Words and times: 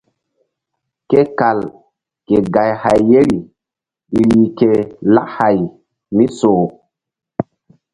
Ke 1.09 1.21
kal 1.39 1.59
ke 2.27 2.37
gay 2.53 2.71
hay 2.81 2.99
ye 3.09 3.19
ri 3.29 3.39
rih 4.31 4.49
ke 4.57 4.71
lak 5.13 5.27
hay 5.35 5.57
mi 6.15 6.25
soh. 6.39 6.63